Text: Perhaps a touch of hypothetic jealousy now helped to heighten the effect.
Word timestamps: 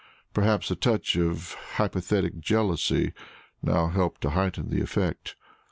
Perhaps 0.33 0.71
a 0.71 0.75
touch 0.75 1.15
of 1.15 1.53
hypothetic 1.75 2.39
jealousy 2.39 3.13
now 3.61 3.89
helped 3.89 4.21
to 4.21 4.31
heighten 4.31 4.71
the 4.71 4.81
effect. 4.81 5.35